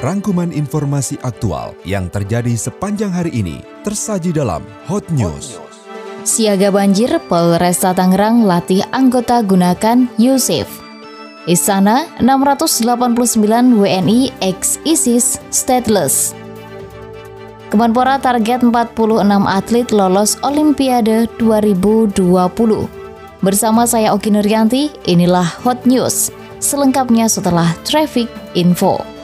[0.00, 5.60] Rangkuman informasi aktual yang terjadi sepanjang hari ini tersaji dalam Hot News.
[6.24, 10.64] Siaga banjir Polresta Tangerang latih anggota gunakan Yusuf.
[11.44, 16.32] Istana 689 WNI ex ISIS stateless.
[17.68, 19.04] Kemenpora target 46
[19.44, 22.16] atlet lolos Olimpiade 2020.
[23.44, 26.32] Bersama saya Oki Nuryanti, inilah Hot News.
[26.56, 29.19] Selengkapnya setelah Traffic Info.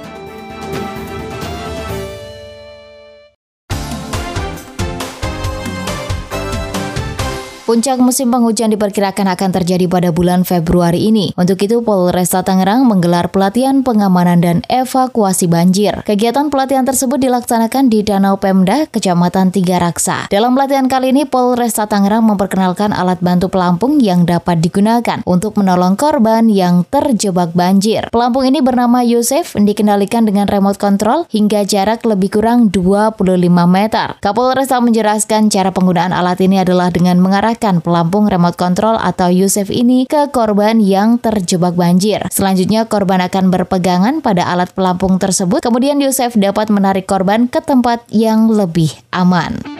[7.67, 11.35] Puncak musim penghujan diperkirakan akan terjadi pada bulan Februari ini.
[11.35, 16.07] Untuk itu, Polresta Tangerang menggelar pelatihan pengamanan dan evakuasi banjir.
[16.07, 20.31] Kegiatan pelatihan tersebut dilaksanakan di Danau Pemda, Kecamatan Tiga Raksa.
[20.31, 25.99] Dalam pelatihan kali ini, Polresta Tangerang memperkenalkan alat bantu pelampung yang dapat digunakan untuk menolong
[25.99, 28.07] korban yang terjebak banjir.
[28.15, 33.27] Pelampung ini bernama Yusuf, dikendalikan dengan remote control hingga jarak lebih kurang 25
[33.67, 34.15] meter.
[34.23, 39.73] Kapolresta menjelaskan cara penggunaan alat ini adalah dengan mengarah mengarahkan pelampung remote control atau Yusuf
[39.73, 42.21] ini ke korban yang terjebak banjir.
[42.29, 48.05] Selanjutnya korban akan berpegangan pada alat pelampung tersebut, kemudian Yusuf dapat menarik korban ke tempat
[48.13, 49.76] yang lebih aman.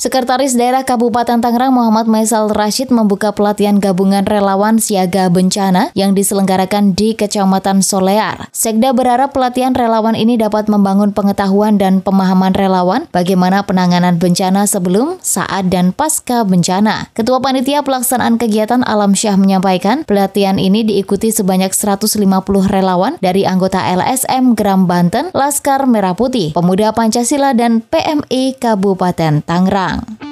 [0.00, 6.96] Sekretaris Daerah Kabupaten Tangerang Muhammad Maisal Rashid membuka pelatihan gabungan relawan siaga bencana yang diselenggarakan
[6.96, 8.48] di Kecamatan Solear.
[8.48, 15.20] Sekda berharap pelatihan relawan ini dapat membangun pengetahuan dan pemahaman relawan bagaimana penanganan bencana sebelum,
[15.20, 17.12] saat, dan pasca bencana.
[17.12, 22.24] Ketua Panitia Pelaksanaan Kegiatan Alam Syah menyampaikan pelatihan ini diikuti sebanyak 150
[22.72, 29.89] relawan dari anggota LSM Gram Banten, Laskar Merah Putih, Pemuda Pancasila, dan PMI Kabupaten Tangerang.
[29.90, 30.29] 음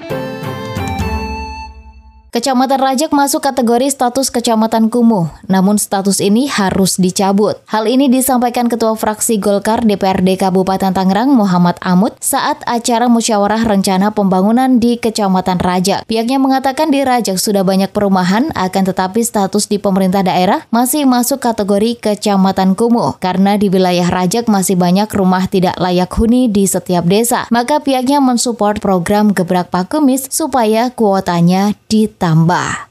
[2.28, 7.56] Kecamatan Rajak masuk kategori status Kecamatan Kumuh, namun status ini harus dicabut.
[7.64, 14.12] Hal ini disampaikan Ketua Fraksi Golkar DPRD Kabupaten Tangerang Muhammad Amut saat acara musyawarah rencana
[14.12, 16.04] pembangunan di Kecamatan Rajak.
[16.04, 21.40] Pihaknya mengatakan di Rajak sudah banyak perumahan, akan tetapi status di pemerintah daerah masih masuk
[21.40, 27.08] kategori Kecamatan Kumuh karena di wilayah Rajak masih banyak rumah tidak layak huni di setiap
[27.08, 27.48] desa.
[27.48, 32.90] Maka pihaknya mensupport program Gebrak Pakumis supaya kuotanya di ditambah.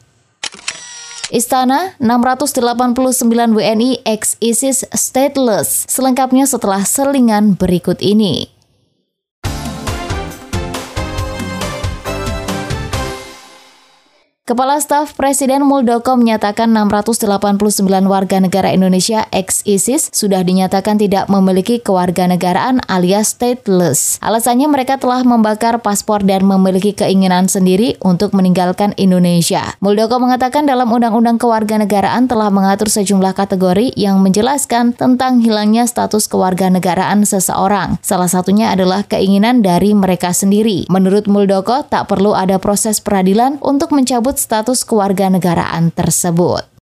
[1.27, 5.83] Istana 689 WNI ex ISIS stateless.
[5.91, 8.56] Selengkapnya setelah selingan berikut ini.
[14.47, 22.79] Kepala Staf Presiden Muldoko menyatakan 689 warga negara Indonesia ex-ISIS sudah dinyatakan tidak memiliki kewarganegaraan
[22.87, 24.15] alias stateless.
[24.23, 29.75] Alasannya mereka telah membakar paspor dan memiliki keinginan sendiri untuk meninggalkan Indonesia.
[29.83, 37.27] Muldoko mengatakan dalam Undang-Undang Kewarganegaraan telah mengatur sejumlah kategori yang menjelaskan tentang hilangnya status kewarganegaraan
[37.27, 37.99] seseorang.
[37.99, 40.87] Salah satunya adalah keinginan dari mereka sendiri.
[40.87, 46.76] Menurut Muldoko, tak perlu ada proses peradilan untuk mencabut status kewarganegaraan tersebut.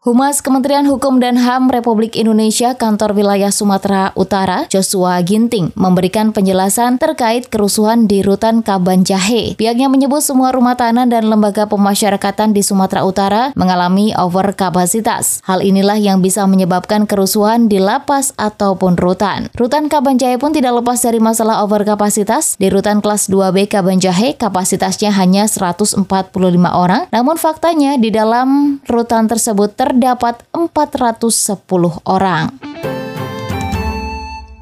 [0.00, 6.96] Humas Kementerian Hukum dan HAM Republik Indonesia Kantor Wilayah Sumatera Utara, Joshua Ginting, memberikan penjelasan
[6.96, 9.52] terkait kerusuhan di Rutan Kaban Jahe.
[9.60, 15.44] Pihaknya menyebut semua rumah tahanan dan lembaga pemasyarakatan di Sumatera Utara mengalami overkapasitas.
[15.44, 19.52] Hal inilah yang bisa menyebabkan kerusuhan di lapas ataupun rutan.
[19.52, 22.56] Rutan Kaban Jahe pun tidak lepas dari masalah overkapasitas.
[22.56, 26.00] Di Rutan kelas 2B Kaban Jahe, kapasitasnya hanya 145
[26.72, 32.69] orang, namun faktanya di dalam rutan tersebut ter terdapat 410 orang.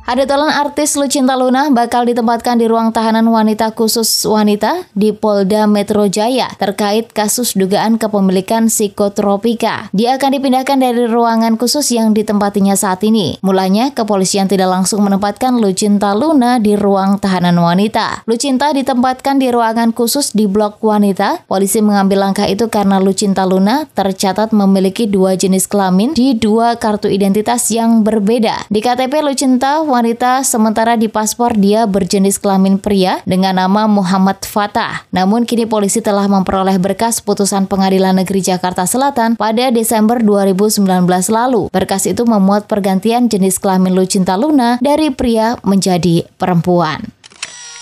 [0.08, 6.08] Hadetolan artis Lucinta Luna bakal ditempatkan di ruang tahanan wanita khusus wanita di Polda Metro
[6.08, 9.92] Jaya terkait kasus dugaan kepemilikan psikotropika.
[9.92, 13.36] Dia akan dipindahkan dari ruangan khusus yang ditempatinya saat ini.
[13.44, 18.24] Mulanya, kepolisian tidak langsung menempatkan Lucinta Luna di ruang tahanan wanita.
[18.24, 21.44] Lucinta ditempatkan di ruangan khusus di blok wanita.
[21.44, 27.12] Polisi mengambil langkah itu karena Lucinta Luna tercatat memiliki dua jenis kelamin di dua kartu
[27.12, 28.72] identitas yang berbeda.
[28.72, 29.97] Di KTP Lucinta, wanita
[30.46, 35.04] sementara di paspor dia berjenis kelamin pria dengan nama Muhammad Fatah.
[35.10, 40.86] Namun kini polisi telah memperoleh berkas putusan Pengadilan Negeri Jakarta Selatan pada Desember 2019
[41.28, 41.68] lalu.
[41.74, 47.18] Berkas itu memuat pergantian jenis kelamin Lucinta Luna dari pria menjadi perempuan.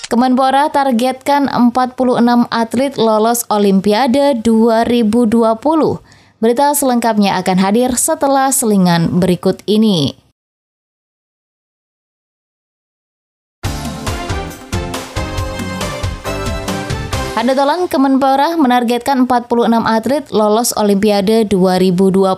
[0.06, 6.06] Kemenpora targetkan 46 atlet lolos Olimpiade 2020.
[6.36, 10.25] Berita selengkapnya akan hadir setelah selingan berikut ini.
[17.36, 22.32] Handetolan Kemenpora menargetkan 46 atlet lolos Olimpiade 2020.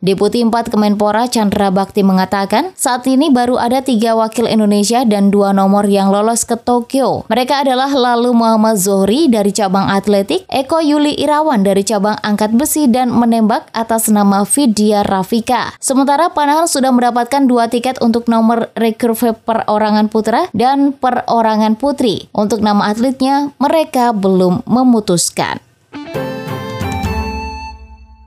[0.00, 5.52] Deputi 4 Kemenpora Chandra Bakti mengatakan, saat ini baru ada tiga wakil Indonesia dan dua
[5.52, 7.28] nomor yang lolos ke Tokyo.
[7.28, 12.88] Mereka adalah lalu Muhammad Zohri dari cabang atletik, Eko Yuli Irawan dari cabang angkat besi
[12.88, 15.76] dan menembak atas nama Vidya Rafika.
[15.76, 22.32] Sementara Panahan sudah mendapatkan dua tiket untuk nomor recurve perorangan putra dan perorangan putri.
[22.32, 25.58] Untuk nama atletnya, mereka belum belum memutuskan.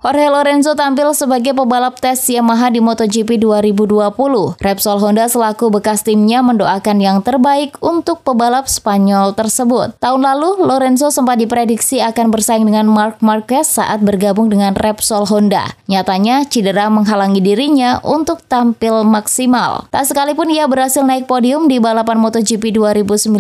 [0.02, 4.58] Jorge Lorenzo tampil sebagai pebalap tes Yamaha di MotoGP 2020.
[4.58, 9.94] Repsol Honda selaku bekas timnya mendoakan yang terbaik untuk pebalap Spanyol tersebut.
[10.02, 15.78] Tahun lalu, Lorenzo sempat diprediksi akan bersaing dengan Mark Marquez saat bergabung dengan Repsol Honda.
[15.86, 19.86] Nyatanya, cedera menghalangi dirinya untuk tampil maksimal.
[19.94, 23.38] Tak sekalipun ia berhasil naik podium di balapan MotoGP 2019,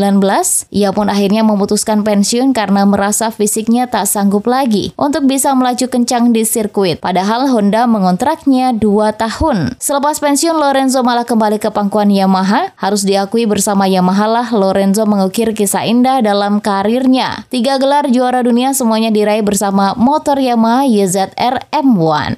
[0.69, 6.30] ia pun akhirnya memutuskan pensiun karena merasa fisiknya tak sanggup lagi untuk bisa melaju kencang
[6.30, 7.00] di sirkuit.
[7.00, 9.80] Padahal Honda mengontraknya 2 tahun.
[9.80, 12.75] Selepas pensiun, Lorenzo malah kembali ke pangkuan Yamaha.
[12.75, 17.48] Harus diakui bersama Yamaha lah Lorenzo mengukir kisah indah dalam karirnya.
[17.48, 22.36] Tiga gelar juara dunia semuanya diraih bersama motor Yamaha YZR M1.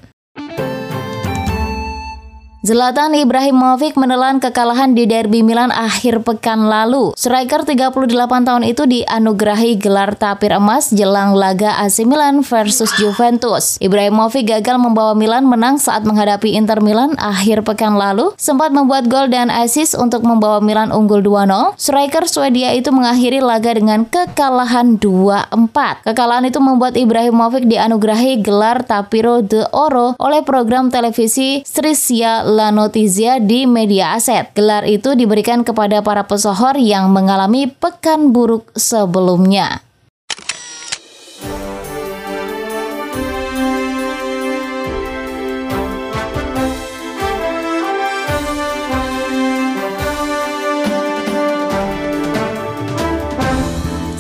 [2.64, 7.12] Zlatan Ibrahimovic menelan kekalahan di Derby Milan akhir pekan lalu.
[7.12, 7.92] Striker 38
[8.24, 13.76] tahun itu dianugerahi gelar tapir emas jelang laga AC Milan versus Juventus.
[13.84, 19.28] Ibrahimovic gagal membawa Milan menang saat menghadapi Inter Milan akhir pekan lalu, sempat membuat gol
[19.28, 21.76] dan assist untuk membawa Milan unggul 2-0.
[21.76, 26.08] Striker Swedia itu mengakhiri laga dengan kekalahan 2-4.
[26.08, 33.42] Kekalahan itu membuat Ibrahimovic dianugerahi gelar Tapiro de Oro oleh program televisi Strisia La Notizia
[33.42, 34.54] di media aset.
[34.54, 39.82] Gelar itu diberikan kepada para pesohor yang mengalami pekan buruk sebelumnya.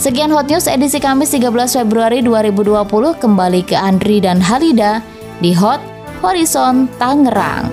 [0.03, 1.47] Sekian Hot News edisi Kamis 13
[1.79, 4.99] Februari 2020 kembali ke Andri dan Halida
[5.39, 5.79] di Hot
[6.19, 7.71] Horizon Tangerang.